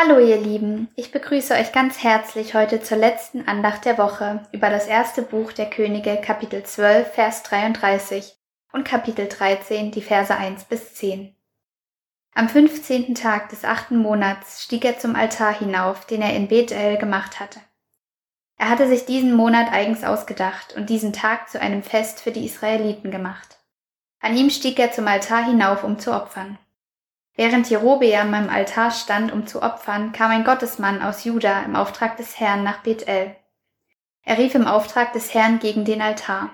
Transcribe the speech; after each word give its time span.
Hallo 0.00 0.20
ihr 0.20 0.36
Lieben, 0.36 0.86
ich 0.94 1.10
begrüße 1.10 1.54
euch 1.54 1.72
ganz 1.72 2.04
herzlich 2.04 2.54
heute 2.54 2.80
zur 2.80 2.98
letzten 2.98 3.48
Andacht 3.48 3.84
der 3.84 3.98
Woche 3.98 4.46
über 4.52 4.70
das 4.70 4.86
erste 4.86 5.22
Buch 5.22 5.50
der 5.50 5.68
Könige 5.68 6.20
Kapitel 6.20 6.62
12 6.62 7.14
Vers 7.14 7.42
33 7.42 8.36
und 8.72 8.84
Kapitel 8.84 9.26
13 9.26 9.90
die 9.90 10.00
Verse 10.00 10.32
1 10.32 10.66
bis 10.66 10.94
10. 10.94 11.34
Am 12.32 12.48
15. 12.48 13.16
Tag 13.16 13.48
des 13.48 13.64
achten 13.64 13.96
Monats 13.96 14.62
stieg 14.62 14.84
er 14.84 15.00
zum 15.00 15.16
Altar 15.16 15.58
hinauf, 15.58 16.06
den 16.06 16.22
er 16.22 16.36
in 16.36 16.46
Bethel 16.46 16.96
gemacht 16.98 17.40
hatte. 17.40 17.58
Er 18.56 18.70
hatte 18.70 18.86
sich 18.86 19.04
diesen 19.04 19.34
Monat 19.34 19.72
eigens 19.72 20.04
ausgedacht 20.04 20.76
und 20.76 20.90
diesen 20.90 21.12
Tag 21.12 21.50
zu 21.50 21.60
einem 21.60 21.82
Fest 21.82 22.20
für 22.20 22.30
die 22.30 22.46
Israeliten 22.46 23.10
gemacht. 23.10 23.58
An 24.20 24.36
ihm 24.36 24.50
stieg 24.50 24.78
er 24.78 24.92
zum 24.92 25.08
Altar 25.08 25.44
hinauf, 25.44 25.82
um 25.82 25.98
zu 25.98 26.14
opfern. 26.14 26.56
Während 27.38 27.70
Jerobeam 27.70 28.34
am 28.34 28.50
Altar 28.50 28.90
stand, 28.90 29.30
um 29.30 29.46
zu 29.46 29.62
opfern, 29.62 30.10
kam 30.10 30.32
ein 30.32 30.42
Gottesmann 30.42 31.00
aus 31.00 31.22
Juda 31.22 31.62
im 31.62 31.76
Auftrag 31.76 32.16
des 32.16 32.40
Herrn 32.40 32.64
nach 32.64 32.78
Bethel. 32.78 33.36
Er 34.24 34.38
rief 34.38 34.56
im 34.56 34.66
Auftrag 34.66 35.12
des 35.12 35.32
Herrn 35.34 35.60
gegen 35.60 35.84
den 35.84 36.02
Altar. 36.02 36.50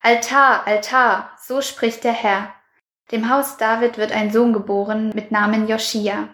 Altar, 0.00 0.64
Altar, 0.64 1.32
so 1.44 1.60
spricht 1.60 2.04
der 2.04 2.12
Herr. 2.12 2.54
Dem 3.10 3.28
Haus 3.30 3.56
David 3.56 3.98
wird 3.98 4.12
ein 4.12 4.30
Sohn 4.30 4.52
geboren 4.52 5.10
mit 5.12 5.32
Namen 5.32 5.66
Joschia. 5.66 6.28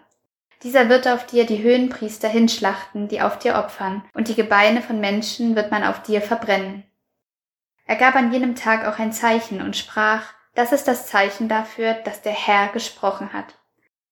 Dieser 0.63 0.91
wird 0.91 1.09
auf 1.09 1.25
dir 1.25 1.47
die 1.47 1.63
Höhenpriester 1.63 2.29
hinschlachten, 2.29 3.09
die 3.09 3.23
auf 3.23 3.39
dir 3.39 3.55
opfern, 3.55 4.05
und 4.13 4.29
die 4.29 4.35
Gebeine 4.35 4.83
von 4.83 5.01
Menschen 5.01 5.57
wird 5.57 5.71
man 5.71 5.83
auf 5.83 6.03
dir 6.03 6.21
verbrennen. 6.21 6.85
Er 7.87 7.97
gab 7.97 8.17
an 8.17 8.35
jenem 8.35 8.55
Tag 8.55 8.87
auch 8.87 8.99
ein 8.99 9.15
Zeichen 9.15 9.63
und 9.63 9.79
sprach, 9.79 10.25
das 10.55 10.73
ist 10.73 10.89
das 10.89 11.07
Zeichen 11.07 11.49
dafür, 11.49 11.95
dass 11.95 12.21
der 12.21 12.33
Herr 12.33 12.69
gesprochen 12.69 13.33
hat. 13.33 13.55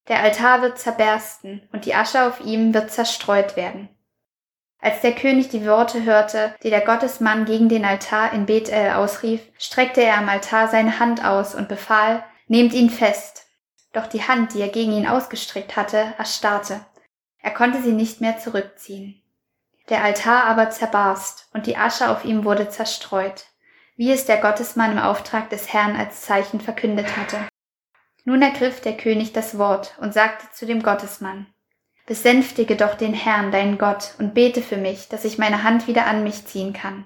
Der 0.07 0.21
Altar 0.21 0.61
wird 0.61 0.77
zerbersten 0.77 1.67
und 1.71 1.85
die 1.85 1.95
Asche 1.95 2.25
auf 2.25 2.41
ihm 2.41 2.73
wird 2.73 2.91
zerstreut 2.91 3.55
werden. 3.55 3.89
Als 4.79 4.99
der 4.99 5.13
König 5.13 5.47
die 5.47 5.65
Worte 5.65 6.03
hörte, 6.03 6.53
die 6.61 6.69
der 6.69 6.81
Gottesmann 6.81 7.45
gegen 7.45 7.69
den 7.69 7.85
Altar 7.85 8.33
in 8.33 8.45
Bethel 8.45 8.91
ausrief, 8.91 9.41
streckte 9.57 10.03
er 10.03 10.17
am 10.17 10.27
Altar 10.27 10.67
seine 10.67 10.99
Hand 10.99 11.23
aus 11.23 11.55
und 11.55 11.69
befahl, 11.69 12.21
nehmt 12.47 12.73
ihn 12.73 12.89
fest. 12.89 13.47
Doch 13.93 14.07
die 14.07 14.27
Hand, 14.27 14.53
die 14.53 14.59
er 14.59 14.67
gegen 14.67 14.91
ihn 14.91 15.07
ausgestreckt 15.07 15.77
hatte, 15.77 16.13
erstarrte. 16.17 16.81
Er 17.39 17.51
konnte 17.51 17.81
sie 17.81 17.93
nicht 17.93 18.19
mehr 18.19 18.39
zurückziehen. 18.39 19.21
Der 19.87 20.03
Altar 20.03 20.45
aber 20.45 20.69
zerbarst 20.69 21.47
und 21.53 21.65
die 21.65 21.77
Asche 21.77 22.09
auf 22.09 22.25
ihm 22.25 22.43
wurde 22.43 22.67
zerstreut, 22.67 23.45
wie 23.95 24.11
es 24.11 24.25
der 24.25 24.41
Gottesmann 24.41 24.91
im 24.91 24.99
Auftrag 24.99 25.49
des 25.49 25.71
Herrn 25.71 25.95
als 25.95 26.23
Zeichen 26.23 26.59
verkündet 26.59 27.15
hatte. 27.15 27.37
Nun 28.25 28.41
ergriff 28.41 28.79
der 28.79 28.95
König 28.95 29.33
das 29.33 29.57
Wort 29.57 29.95
und 29.99 30.13
sagte 30.13 30.47
zu 30.53 30.65
dem 30.65 30.81
Gottesmann, 30.81 31.47
Besänftige 32.05 32.75
doch 32.75 32.95
den 32.95 33.13
Herrn, 33.13 33.51
deinen 33.51 33.77
Gott, 33.77 34.15
und 34.17 34.33
bete 34.33 34.61
für 34.61 34.77
mich, 34.77 35.07
dass 35.07 35.23
ich 35.23 35.37
meine 35.37 35.63
Hand 35.63 35.87
wieder 35.87 36.05
an 36.05 36.23
mich 36.23 36.45
ziehen 36.45 36.73
kann. 36.73 37.05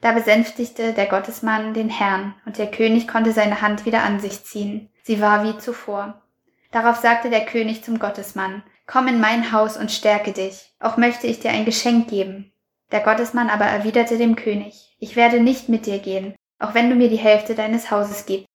Da 0.00 0.12
besänftigte 0.12 0.92
der 0.92 1.06
Gottesmann 1.06 1.74
den 1.74 1.88
Herrn, 1.88 2.34
und 2.46 2.58
der 2.58 2.70
König 2.70 3.08
konnte 3.08 3.32
seine 3.32 3.60
Hand 3.60 3.86
wieder 3.86 4.02
an 4.02 4.20
sich 4.20 4.44
ziehen. 4.44 4.90
Sie 5.02 5.20
war 5.20 5.42
wie 5.42 5.58
zuvor. 5.58 6.22
Darauf 6.70 6.96
sagte 6.96 7.28
der 7.30 7.44
König 7.44 7.82
zum 7.82 7.98
Gottesmann, 7.98 8.62
Komm 8.86 9.08
in 9.08 9.20
mein 9.20 9.50
Haus 9.50 9.76
und 9.76 9.90
stärke 9.90 10.32
dich, 10.32 10.72
auch 10.78 10.96
möchte 10.96 11.26
ich 11.26 11.40
dir 11.40 11.50
ein 11.50 11.64
Geschenk 11.64 12.08
geben. 12.08 12.52
Der 12.92 13.00
Gottesmann 13.00 13.50
aber 13.50 13.64
erwiderte 13.64 14.16
dem 14.16 14.36
König, 14.36 14.94
Ich 15.00 15.16
werde 15.16 15.40
nicht 15.40 15.68
mit 15.68 15.86
dir 15.86 15.98
gehen, 15.98 16.36
auch 16.60 16.74
wenn 16.74 16.88
du 16.88 16.94
mir 16.94 17.08
die 17.08 17.16
Hälfte 17.16 17.56
deines 17.56 17.90
Hauses 17.90 18.26
gibst 18.26 18.46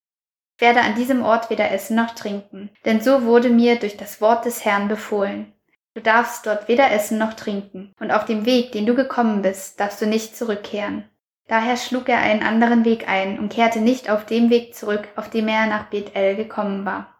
werde 0.61 0.81
an 0.81 0.95
diesem 0.95 1.23
Ort 1.23 1.49
weder 1.49 1.71
essen 1.71 1.95
noch 1.95 2.11
trinken, 2.11 2.69
denn 2.85 3.01
so 3.01 3.23
wurde 3.23 3.49
mir 3.49 3.77
durch 3.77 3.97
das 3.97 4.21
Wort 4.21 4.45
des 4.45 4.63
Herrn 4.63 4.87
befohlen. 4.87 5.51
Du 5.93 6.01
darfst 6.01 6.45
dort 6.45 6.69
weder 6.69 6.91
essen 6.91 7.17
noch 7.17 7.33
trinken, 7.33 7.93
und 7.99 8.11
auf 8.11 8.23
dem 8.25 8.45
Weg, 8.45 8.71
den 8.71 8.85
du 8.85 8.95
gekommen 8.95 9.41
bist, 9.41 9.79
darfst 9.79 10.01
du 10.01 10.05
nicht 10.05 10.37
zurückkehren. 10.37 11.03
Daher 11.47 11.75
schlug 11.75 12.07
er 12.07 12.19
einen 12.19 12.43
anderen 12.43 12.85
Weg 12.85 13.09
ein 13.09 13.37
und 13.37 13.51
kehrte 13.51 13.81
nicht 13.81 14.09
auf 14.09 14.25
dem 14.25 14.49
Weg 14.49 14.73
zurück, 14.73 15.09
auf 15.17 15.29
dem 15.29 15.49
er 15.49 15.65
nach 15.65 15.87
Bethel 15.89 16.37
gekommen 16.37 16.85
war. 16.85 17.13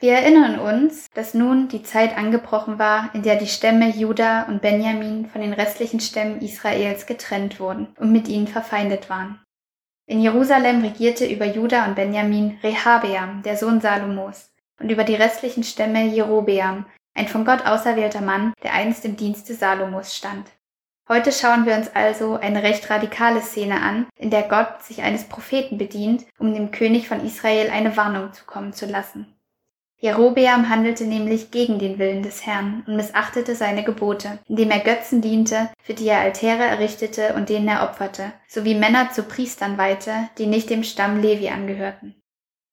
Wir 0.00 0.12
erinnern 0.12 0.60
uns, 0.60 1.10
dass 1.10 1.34
nun 1.34 1.68
die 1.68 1.82
Zeit 1.82 2.16
angebrochen 2.16 2.78
war, 2.78 3.10
in 3.14 3.22
der 3.22 3.34
die 3.34 3.48
Stämme 3.48 3.90
Juda 3.90 4.44
und 4.44 4.62
Benjamin 4.62 5.26
von 5.26 5.40
den 5.40 5.52
restlichen 5.52 5.98
Stämmen 5.98 6.40
Israels 6.40 7.04
getrennt 7.04 7.58
wurden 7.58 7.88
und 7.98 8.12
mit 8.12 8.28
ihnen 8.28 8.46
verfeindet 8.46 9.10
waren. 9.10 9.40
In 10.10 10.22
Jerusalem 10.22 10.80
regierte 10.80 11.26
über 11.26 11.44
Juda 11.44 11.84
und 11.84 11.94
Benjamin 11.94 12.58
Rehabeam, 12.62 13.42
der 13.42 13.58
Sohn 13.58 13.82
Salomos, 13.82 14.50
und 14.80 14.90
über 14.90 15.04
die 15.04 15.14
restlichen 15.14 15.64
Stämme 15.64 16.06
Jerobeam, 16.06 16.86
ein 17.12 17.28
von 17.28 17.44
Gott 17.44 17.66
auserwählter 17.66 18.22
Mann, 18.22 18.54
der 18.62 18.72
einst 18.72 19.04
im 19.04 19.18
Dienste 19.18 19.52
Salomos 19.52 20.16
stand. 20.16 20.48
Heute 21.10 21.30
schauen 21.30 21.66
wir 21.66 21.74
uns 21.74 21.94
also 21.94 22.36
eine 22.36 22.62
recht 22.62 22.88
radikale 22.88 23.42
Szene 23.42 23.82
an, 23.82 24.06
in 24.16 24.30
der 24.30 24.44
Gott 24.44 24.82
sich 24.82 25.02
eines 25.02 25.24
Propheten 25.24 25.76
bedient, 25.76 26.24
um 26.38 26.54
dem 26.54 26.70
König 26.70 27.06
von 27.06 27.22
Israel 27.22 27.68
eine 27.68 27.94
Warnung 27.98 28.32
zukommen 28.32 28.72
zu 28.72 28.86
lassen. 28.86 29.37
Jerobeam 30.00 30.68
handelte 30.68 31.04
nämlich 31.04 31.50
gegen 31.50 31.80
den 31.80 31.98
Willen 31.98 32.22
des 32.22 32.46
Herrn 32.46 32.84
und 32.86 32.94
missachtete 32.94 33.56
seine 33.56 33.82
Gebote, 33.82 34.38
indem 34.46 34.70
er 34.70 34.78
Götzen 34.78 35.20
diente, 35.20 35.70
für 35.82 35.94
die 35.94 36.06
er 36.06 36.20
Altäre 36.20 36.62
errichtete 36.62 37.34
und 37.34 37.48
denen 37.48 37.66
er 37.66 37.82
opferte, 37.82 38.32
sowie 38.46 38.76
Männer 38.76 39.10
zu 39.10 39.24
Priestern 39.24 39.76
weihte, 39.76 40.12
die 40.38 40.46
nicht 40.46 40.70
dem 40.70 40.84
Stamm 40.84 41.20
Levi 41.20 41.48
angehörten. 41.48 42.14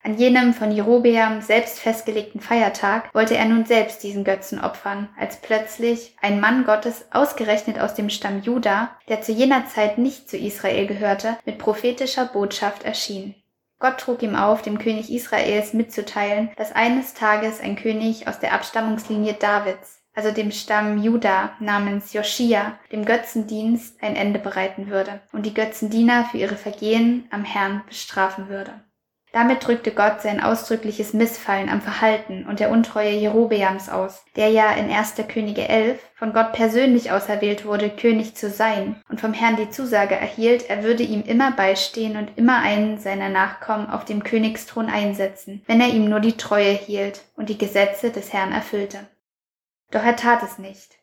An 0.03 0.19
jenem 0.19 0.53
von 0.53 0.71
Jerobeam 0.71 1.41
selbst 1.41 1.79
festgelegten 1.79 2.39
Feiertag 2.39 3.11
wollte 3.11 3.35
er 3.35 3.45
nun 3.45 3.65
selbst 3.65 4.03
diesen 4.03 4.23
Götzen 4.23 4.63
opfern, 4.63 5.09
als 5.19 5.37
plötzlich 5.37 6.15
ein 6.21 6.39
Mann 6.39 6.63
Gottes 6.63 7.05
ausgerechnet 7.09 7.79
aus 7.79 7.95
dem 7.95 8.11
Stamm 8.11 8.43
Juda, 8.43 8.95
der 9.09 9.21
zu 9.21 9.31
jener 9.31 9.65
Zeit 9.65 9.97
nicht 9.97 10.29
zu 10.29 10.37
Israel 10.37 10.85
gehörte, 10.85 11.39
mit 11.43 11.57
prophetischer 11.57 12.25
Botschaft 12.25 12.83
erschien. 12.83 13.33
Gott 13.79 13.99
trug 13.99 14.23
ihm 14.23 14.35
auf, 14.35 14.61
dem 14.61 14.79
König 14.79 15.11
Israels 15.11 15.73
mitzuteilen, 15.73 16.49
dass 16.55 16.71
eines 16.71 17.13
Tages 17.13 17.59
ein 17.59 17.75
König 17.75 18.27
aus 18.27 18.39
der 18.39 18.53
Abstammungslinie 18.53 19.33
Davids, 19.33 20.01
also 20.13 20.31
dem 20.31 20.51
Stamm 20.51 20.97
Juda 20.97 21.55
namens 21.59 22.13
Joschia, 22.13 22.79
dem 22.91 23.05
Götzendienst 23.05 24.01
ein 24.01 24.15
Ende 24.15 24.39
bereiten 24.39 24.89
würde 24.89 25.21
und 25.33 25.45
die 25.45 25.53
Götzendiener 25.53 26.25
für 26.25 26.37
ihre 26.37 26.55
Vergehen 26.55 27.27
am 27.31 27.43
Herrn 27.43 27.83
bestrafen 27.87 28.47
würde. 28.47 28.85
Damit 29.35 29.67
drückte 29.67 29.91
Gott 29.91 30.21
sein 30.21 30.41
ausdrückliches 30.41 31.11
Missfallen 31.11 31.67
am 31.67 31.81
Verhalten 31.81 32.45
und 32.47 32.61
der 32.61 32.71
Untreue 32.71 33.11
Jerobeams 33.11 33.89
aus, 33.89 34.23
der 34.37 34.47
ja 34.47 34.71
in 34.71 34.89
1. 34.89 35.15
Könige 35.27 35.67
11 35.67 35.99
von 36.15 36.31
Gott 36.31 36.53
persönlich 36.53 37.11
auserwählt 37.11 37.65
wurde, 37.65 37.89
König 37.89 38.35
zu 38.35 38.49
sein 38.49 38.95
und 39.09 39.19
vom 39.19 39.33
Herrn 39.33 39.57
die 39.57 39.69
Zusage 39.69 40.15
erhielt, 40.15 40.69
er 40.69 40.83
würde 40.83 41.03
ihm 41.03 41.21
immer 41.21 41.51
beistehen 41.51 42.15
und 42.15 42.37
immer 42.37 42.59
einen 42.59 42.97
seiner 42.97 43.27
Nachkommen 43.27 43.89
auf 43.89 44.05
dem 44.05 44.23
Königsthron 44.23 44.89
einsetzen, 44.89 45.61
wenn 45.67 45.81
er 45.81 45.89
ihm 45.89 46.07
nur 46.07 46.21
die 46.21 46.37
Treue 46.37 46.71
hielt 46.71 47.25
und 47.35 47.49
die 47.49 47.57
Gesetze 47.57 48.11
des 48.11 48.31
Herrn 48.31 48.53
erfüllte. 48.53 48.99
Doch 49.91 50.05
er 50.05 50.15
tat 50.15 50.43
es 50.43 50.59
nicht. 50.59 50.95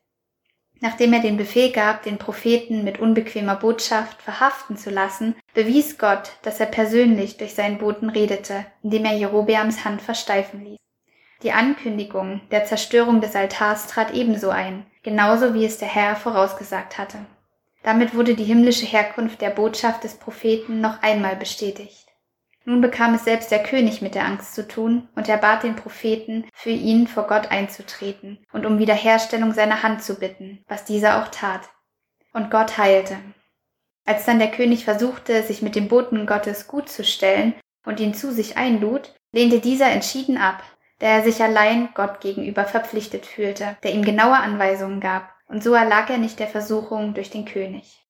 Nachdem 0.81 1.13
er 1.13 1.21
den 1.21 1.37
Befehl 1.37 1.71
gab, 1.71 2.03
den 2.03 2.17
Propheten 2.17 2.83
mit 2.83 2.99
unbequemer 2.99 3.57
Botschaft 3.57 4.23
verhaften 4.23 4.79
zu 4.79 4.89
lassen, 4.89 5.37
bewies 5.55 5.99
Gott, 5.99 6.33
dass 6.43 6.61
er 6.61 6.67
persönlich 6.67 7.37
durch 7.37 7.55
seinen 7.55 7.79
Boten 7.79 8.11
redete, 8.11 8.65
indem 8.83 9.05
er 9.05 9.17
Jerobeams 9.17 9.85
Hand 9.85 10.03
versteifen 10.03 10.65
ließ. 10.65 10.79
Die 11.43 11.53
Ankündigung 11.53 12.41
der 12.51 12.65
Zerstörung 12.65 13.21
des 13.21 13.35
Altars 13.35 13.89
trat 13.89 14.15
ebenso 14.15 14.51
ein, 14.51 14.87
genauso 15.03 15.55
wie 15.55 15.65
es 15.65 15.79
der 15.79 15.89
Herr 15.89 16.17
vorausgesagt 16.17 16.99
hatte. 16.99 17.19
Damit 17.83 18.15
wurde 18.15 18.35
die 18.35 18.45
himmlische 18.45 18.87
Herkunft 18.87 19.41
der 19.41 19.51
Botschaft 19.51 20.05
des 20.05 20.15
Propheten 20.15 20.81
noch 20.81 21.03
einmal 21.03 21.35
bestätigt. 21.35 22.07
Nun 22.65 22.81
bekam 22.81 23.15
es 23.15 23.25
selbst 23.25 23.51
der 23.51 23.63
König 23.65 24.03
mit 24.03 24.15
der 24.15 24.25
Angst 24.25 24.55
zu 24.55 24.69
tun, 24.69 25.09
und 25.17 25.29
er 25.29 25.39
bat 25.39 25.65
den 25.65 25.75
Propheten, 25.75 26.45
für 26.55 26.71
ihn 26.71 27.09
vor 27.09 27.27
Gott 27.27 27.51
einzutreten 27.51 28.39
und 28.53 28.65
um 28.67 28.79
Wiederherstellung 28.79 29.53
seiner 29.53 29.83
Hand 29.83 30.05
zu 30.05 30.15
bitten, 30.15 30.65
was 30.69 30.85
dieser 30.85 31.21
auch 31.21 31.29
tat. 31.29 31.69
Und 32.33 32.53
Gott 32.53 32.79
heilte. 32.79 33.17
Als 34.05 34.25
dann 34.25 34.39
der 34.39 34.51
König 34.51 34.85
versuchte, 34.85 35.43
sich 35.43 35.63
mit 35.63 35.77
dem 35.77 35.89
Boten 35.89 36.27
Gottes 36.27 36.67
gut 36.67 36.89
zu 36.89 37.05
stellen 37.05 37.55
und 37.85 38.01
ihn 38.01 38.15
zu 38.15 38.33
sich 38.33 38.57
einlud, 38.57 39.15
lehnte 39.33 39.61
dieser 39.61 39.91
entschieden 39.91 40.39
ab, 40.39 40.63
da 40.99 41.07
er 41.07 41.23
sich 41.23 41.43
allein 41.43 41.89
Gott 41.95 42.21
gegenüber 42.21 42.65
verpflichtet 42.65 43.27
fühlte, 43.27 43.77
der 43.83 43.93
ihm 43.93 44.05
genaue 44.05 44.37
Anweisungen 44.37 45.01
gab, 45.01 45.33
und 45.47 45.63
so 45.63 45.75
erlag 45.75 46.09
er 46.11 46.19
nicht 46.19 46.39
der 46.39 46.49
Versuchung 46.49 47.15
durch 47.15 47.31
den 47.31 47.45
König. 47.45 48.07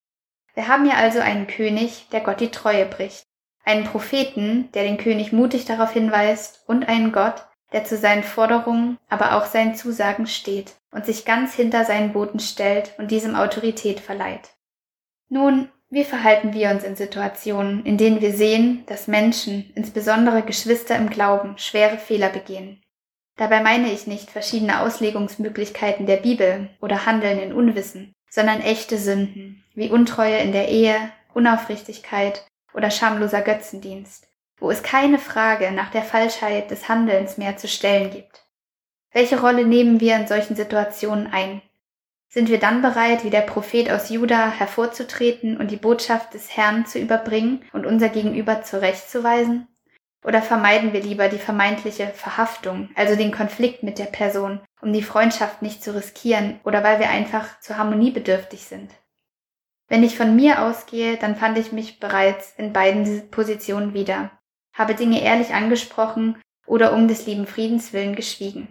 Wir 0.54 0.68
haben 0.68 0.84
hier 0.84 0.96
also 0.96 1.18
einen 1.18 1.46
König, 1.46 2.06
der 2.12 2.20
Gott 2.20 2.40
die 2.40 2.50
Treue 2.50 2.86
bricht, 2.86 3.24
einen 3.64 3.84
Propheten, 3.84 4.70
der 4.72 4.84
den 4.84 4.98
König 4.98 5.32
mutig 5.32 5.64
darauf 5.64 5.92
hinweist, 5.92 6.64
und 6.66 6.88
einen 6.88 7.12
Gott, 7.12 7.46
der 7.72 7.84
zu 7.84 7.96
seinen 7.96 8.22
Forderungen, 8.22 8.98
aber 9.08 9.36
auch 9.36 9.46
seinen 9.46 9.74
Zusagen 9.74 10.26
steht 10.26 10.74
und 10.90 11.06
sich 11.06 11.24
ganz 11.24 11.54
hinter 11.54 11.84
seinen 11.84 12.12
Boten 12.12 12.40
stellt 12.40 12.94
und 12.98 13.10
diesem 13.10 13.34
Autorität 13.34 14.00
verleiht. 14.00 14.50
Nun, 15.28 15.70
wie 15.92 16.04
verhalten 16.04 16.54
wir 16.54 16.70
uns 16.70 16.84
in 16.84 16.96
Situationen, 16.96 17.84
in 17.84 17.98
denen 17.98 18.22
wir 18.22 18.32
sehen, 18.32 18.82
dass 18.86 19.08
Menschen, 19.08 19.70
insbesondere 19.74 20.40
Geschwister 20.40 20.96
im 20.96 21.10
Glauben, 21.10 21.58
schwere 21.58 21.98
Fehler 21.98 22.30
begehen? 22.30 22.82
Dabei 23.36 23.62
meine 23.62 23.92
ich 23.92 24.06
nicht 24.06 24.30
verschiedene 24.30 24.80
Auslegungsmöglichkeiten 24.80 26.06
der 26.06 26.16
Bibel 26.16 26.70
oder 26.80 27.04
Handeln 27.04 27.38
in 27.38 27.52
Unwissen, 27.52 28.14
sondern 28.30 28.62
echte 28.62 28.96
Sünden, 28.96 29.64
wie 29.74 29.90
Untreue 29.90 30.38
in 30.38 30.52
der 30.52 30.68
Ehe, 30.68 30.96
Unaufrichtigkeit 31.34 32.46
oder 32.72 32.90
schamloser 32.90 33.42
Götzendienst, 33.42 34.28
wo 34.58 34.70
es 34.70 34.82
keine 34.82 35.18
Frage 35.18 35.72
nach 35.72 35.90
der 35.90 36.04
Falschheit 36.04 36.70
des 36.70 36.88
Handelns 36.88 37.36
mehr 37.36 37.58
zu 37.58 37.68
stellen 37.68 38.10
gibt. 38.10 38.46
Welche 39.12 39.38
Rolle 39.38 39.66
nehmen 39.66 40.00
wir 40.00 40.16
in 40.16 40.26
solchen 40.26 40.56
Situationen 40.56 41.26
ein? 41.30 41.60
Sind 42.34 42.48
wir 42.48 42.58
dann 42.58 42.80
bereit, 42.80 43.24
wie 43.24 43.30
der 43.30 43.42
Prophet 43.42 43.90
aus 43.90 44.08
Juda 44.08 44.50
hervorzutreten 44.50 45.58
und 45.58 45.70
die 45.70 45.76
Botschaft 45.76 46.32
des 46.32 46.56
Herrn 46.56 46.86
zu 46.86 46.98
überbringen 46.98 47.62
und 47.74 47.84
unser 47.84 48.08
Gegenüber 48.08 48.62
zurechtzuweisen? 48.62 49.68
Oder 50.24 50.40
vermeiden 50.40 50.94
wir 50.94 51.02
lieber 51.02 51.28
die 51.28 51.36
vermeintliche 51.36 52.06
Verhaftung, 52.06 52.88
also 52.94 53.16
den 53.16 53.32
Konflikt 53.32 53.82
mit 53.82 53.98
der 53.98 54.06
Person, 54.06 54.60
um 54.80 54.94
die 54.94 55.02
Freundschaft 55.02 55.60
nicht 55.60 55.84
zu 55.84 55.94
riskieren 55.94 56.58
oder 56.64 56.82
weil 56.82 57.00
wir 57.00 57.10
einfach 57.10 57.60
zu 57.60 57.76
harmoniebedürftig 57.76 58.64
sind? 58.64 58.90
Wenn 59.88 60.02
ich 60.02 60.16
von 60.16 60.34
mir 60.34 60.62
ausgehe, 60.62 61.18
dann 61.18 61.36
fand 61.36 61.58
ich 61.58 61.70
mich 61.70 62.00
bereits 62.00 62.54
in 62.56 62.72
beiden 62.72 63.28
Positionen 63.30 63.92
wieder, 63.92 64.30
habe 64.72 64.94
Dinge 64.94 65.20
ehrlich 65.20 65.52
angesprochen 65.52 66.40
oder 66.66 66.94
um 66.94 67.08
des 67.08 67.26
lieben 67.26 67.46
Friedens 67.46 67.92
willen 67.92 68.16
geschwiegen. 68.16 68.68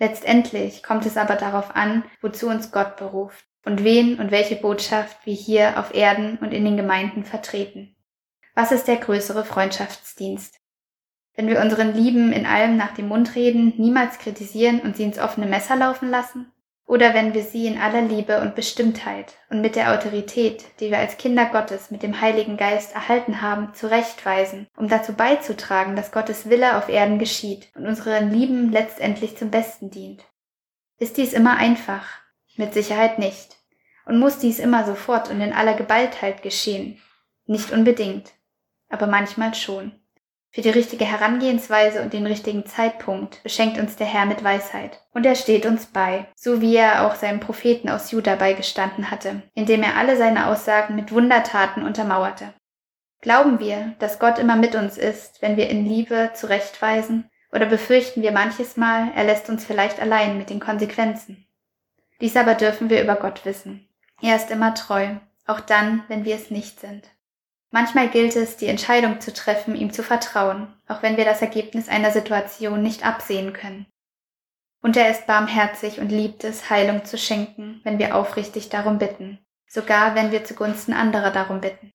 Letztendlich 0.00 0.82
kommt 0.82 1.04
es 1.04 1.18
aber 1.18 1.36
darauf 1.36 1.76
an, 1.76 2.04
wozu 2.22 2.48
uns 2.48 2.72
Gott 2.72 2.96
beruft 2.96 3.44
und 3.66 3.84
wen 3.84 4.18
und 4.18 4.30
welche 4.30 4.56
Botschaft 4.56 5.26
wir 5.26 5.34
hier 5.34 5.78
auf 5.78 5.94
Erden 5.94 6.38
und 6.38 6.52
in 6.52 6.64
den 6.64 6.78
Gemeinden 6.78 7.22
vertreten. 7.22 7.94
Was 8.54 8.72
ist 8.72 8.88
der 8.88 8.96
größere 8.96 9.44
Freundschaftsdienst? 9.44 10.58
Wenn 11.34 11.48
wir 11.48 11.60
unseren 11.60 11.94
Lieben 11.94 12.32
in 12.32 12.46
allem 12.46 12.78
nach 12.78 12.94
dem 12.94 13.08
Mund 13.08 13.34
reden, 13.34 13.74
niemals 13.76 14.18
kritisieren 14.18 14.80
und 14.80 14.96
sie 14.96 15.04
ins 15.04 15.18
offene 15.18 15.46
Messer 15.46 15.76
laufen 15.76 16.08
lassen? 16.08 16.50
Oder 16.90 17.14
wenn 17.14 17.34
wir 17.34 17.44
sie 17.44 17.68
in 17.68 17.78
aller 17.78 18.02
Liebe 18.02 18.40
und 18.40 18.56
Bestimmtheit 18.56 19.36
und 19.48 19.60
mit 19.60 19.76
der 19.76 19.94
Autorität, 19.94 20.64
die 20.80 20.90
wir 20.90 20.98
als 20.98 21.18
Kinder 21.18 21.46
Gottes 21.46 21.92
mit 21.92 22.02
dem 22.02 22.20
Heiligen 22.20 22.56
Geist 22.56 22.96
erhalten 22.96 23.40
haben, 23.40 23.72
zurechtweisen, 23.74 24.66
um 24.76 24.88
dazu 24.88 25.12
beizutragen, 25.12 25.94
dass 25.94 26.10
Gottes 26.10 26.50
Wille 26.50 26.76
auf 26.76 26.88
Erden 26.88 27.20
geschieht 27.20 27.68
und 27.76 27.86
unseren 27.86 28.32
Lieben 28.32 28.72
letztendlich 28.72 29.36
zum 29.36 29.52
Besten 29.52 29.92
dient? 29.92 30.24
Ist 30.98 31.16
dies 31.16 31.32
immer 31.32 31.58
einfach? 31.58 32.08
Mit 32.56 32.74
Sicherheit 32.74 33.20
nicht. 33.20 33.56
Und 34.04 34.18
muss 34.18 34.40
dies 34.40 34.58
immer 34.58 34.84
sofort 34.84 35.30
und 35.30 35.40
in 35.40 35.52
aller 35.52 35.74
Geballtheit 35.74 36.42
geschehen? 36.42 37.00
Nicht 37.46 37.70
unbedingt, 37.70 38.32
aber 38.88 39.06
manchmal 39.06 39.54
schon. 39.54 39.92
Für 40.52 40.62
die 40.62 40.70
richtige 40.70 41.04
Herangehensweise 41.04 42.02
und 42.02 42.12
den 42.12 42.26
richtigen 42.26 42.66
Zeitpunkt 42.66 43.40
beschenkt 43.44 43.78
uns 43.78 43.94
der 43.94 44.08
Herr 44.08 44.26
mit 44.26 44.42
Weisheit. 44.42 45.00
Und 45.14 45.24
er 45.24 45.36
steht 45.36 45.64
uns 45.64 45.86
bei, 45.86 46.26
so 46.34 46.60
wie 46.60 46.74
er 46.74 47.06
auch 47.06 47.14
seinem 47.14 47.38
Propheten 47.38 47.88
aus 47.88 48.10
Juda 48.10 48.34
beigestanden 48.34 49.12
hatte, 49.12 49.42
indem 49.54 49.84
er 49.84 49.96
alle 49.96 50.16
seine 50.16 50.48
Aussagen 50.48 50.96
mit 50.96 51.12
Wundertaten 51.12 51.84
untermauerte. 51.84 52.52
Glauben 53.20 53.60
wir, 53.60 53.94
dass 54.00 54.18
Gott 54.18 54.40
immer 54.40 54.56
mit 54.56 54.74
uns 54.74 54.98
ist, 54.98 55.40
wenn 55.40 55.56
wir 55.56 55.68
in 55.68 55.86
Liebe 55.86 56.30
zurechtweisen, 56.34 57.30
oder 57.52 57.66
befürchten 57.66 58.22
wir 58.22 58.32
manches 58.32 58.76
Mal, 58.76 59.12
er 59.14 59.24
lässt 59.24 59.48
uns 59.48 59.64
vielleicht 59.64 60.00
allein 60.00 60.38
mit 60.38 60.50
den 60.50 60.60
Konsequenzen? 60.60 61.46
Dies 62.20 62.36
aber 62.36 62.54
dürfen 62.54 62.90
wir 62.90 63.02
über 63.02 63.16
Gott 63.16 63.44
wissen. 63.44 63.88
Er 64.20 64.36
ist 64.36 64.50
immer 64.50 64.74
treu, 64.74 65.16
auch 65.46 65.60
dann, 65.60 66.04
wenn 66.08 66.24
wir 66.24 66.34
es 66.34 66.50
nicht 66.50 66.80
sind. 66.80 67.04
Manchmal 67.70 68.08
gilt 68.08 68.34
es, 68.34 68.56
die 68.56 68.66
Entscheidung 68.66 69.20
zu 69.20 69.32
treffen, 69.32 69.76
ihm 69.76 69.92
zu 69.92 70.02
vertrauen, 70.02 70.74
auch 70.88 71.02
wenn 71.02 71.16
wir 71.16 71.24
das 71.24 71.40
Ergebnis 71.40 71.88
einer 71.88 72.10
Situation 72.10 72.82
nicht 72.82 73.06
absehen 73.06 73.52
können. 73.52 73.86
Und 74.82 74.96
er 74.96 75.10
ist 75.10 75.26
barmherzig 75.26 76.00
und 76.00 76.10
liebt 76.10 76.42
es, 76.42 76.70
Heilung 76.70 77.04
zu 77.04 77.16
schenken, 77.16 77.80
wenn 77.84 77.98
wir 77.98 78.16
aufrichtig 78.16 78.70
darum 78.70 78.98
bitten, 78.98 79.38
sogar 79.68 80.14
wenn 80.14 80.32
wir 80.32 80.44
zugunsten 80.44 80.92
anderer 80.92 81.30
darum 81.30 81.60
bitten. 81.60 81.92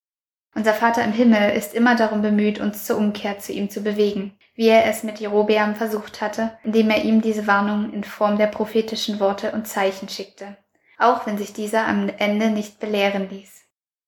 Unser 0.54 0.74
Vater 0.74 1.04
im 1.04 1.12
Himmel 1.12 1.52
ist 1.52 1.74
immer 1.74 1.96
darum 1.96 2.22
bemüht, 2.22 2.62
uns 2.62 2.86
zur 2.86 2.98
Umkehr 2.98 3.40
zu 3.40 3.52
ihm 3.52 3.70
zu 3.70 3.82
bewegen, 3.82 4.38
wie 4.54 4.70
er 4.70 4.86
es 4.86 5.04
mit 5.04 5.20
Jerobeam 5.20 5.76
versucht 5.76 6.22
hatte, 6.22 6.58
indem 6.64 6.90
er 6.90 7.04
ihm 7.04 7.22
diese 7.22 7.48
Warnung 7.48 7.92
in 7.92 8.06
Form 8.06 8.38
der 8.38 8.48
prophetischen 8.48 9.20
Worte 9.20 9.52
und 9.52 9.68
Zeichen 9.68 10.08
schickte, 10.08 10.56
auch 10.98 11.26
wenn 11.26 11.38
sich 11.38 11.52
dieser 11.52 11.86
am 11.86 12.08
Ende 12.08 12.52
nicht 12.52 12.80
belehren 12.80 13.30
ließ. 13.30 13.55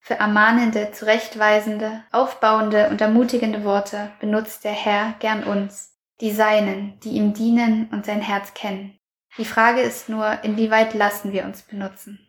Für 0.07 0.13
ermahnende, 0.13 0.94
zurechtweisende, 0.94 2.01
aufbauende 2.13 2.88
und 2.89 3.01
ermutigende 3.01 3.65
Worte 3.65 4.09
benutzt 4.21 4.63
der 4.63 4.71
Herr 4.71 5.15
gern 5.19 5.44
uns, 5.44 5.98
die 6.21 6.31
Seinen, 6.31 6.98
die 7.01 7.09
ihm 7.09 7.33
dienen 7.33 7.89
und 7.92 8.06
sein 8.06 8.21
Herz 8.21 8.54
kennen. 8.54 8.98
Die 9.38 9.44
Frage 9.44 9.81
ist 9.81 10.07
nur, 10.07 10.45
inwieweit 10.45 10.94
lassen 10.94 11.33
wir 11.33 11.44
uns 11.44 11.62
benutzen. 11.62 12.25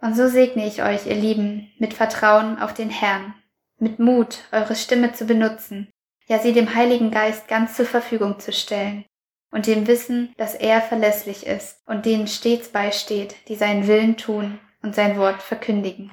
Und 0.00 0.16
so 0.16 0.26
segne 0.26 0.66
ich 0.66 0.82
euch, 0.82 1.06
ihr 1.06 1.14
Lieben, 1.14 1.70
mit 1.78 1.94
Vertrauen 1.94 2.58
auf 2.58 2.74
den 2.74 2.90
Herrn, 2.90 3.34
mit 3.78 4.00
Mut, 4.00 4.40
eure 4.50 4.74
Stimme 4.74 5.12
zu 5.12 5.24
benutzen, 5.24 5.88
ja 6.26 6.40
sie 6.40 6.52
dem 6.52 6.74
Heiligen 6.74 7.12
Geist 7.12 7.46
ganz 7.46 7.76
zur 7.76 7.86
Verfügung 7.86 8.40
zu 8.40 8.52
stellen, 8.52 9.04
und 9.52 9.68
dem 9.68 9.86
Wissen, 9.86 10.34
dass 10.36 10.56
er 10.56 10.82
verlässlich 10.82 11.46
ist 11.46 11.80
und 11.86 12.06
denen 12.06 12.26
stets 12.26 12.70
beisteht, 12.70 13.36
die 13.46 13.54
seinen 13.54 13.86
Willen 13.86 14.16
tun 14.16 14.58
und 14.82 14.96
sein 14.96 15.16
Wort 15.16 15.40
verkündigen. 15.40 16.10